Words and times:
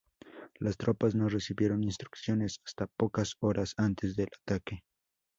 Las 0.57 0.77
tropas 0.77 1.13
no 1.13 1.29
recibieron 1.29 1.83
instrucciones 1.83 2.59
hasta 2.65 2.87
pocas 2.87 3.35
horas 3.39 3.75
antes 3.77 4.15
del 4.15 4.29
ataque. 4.41 4.81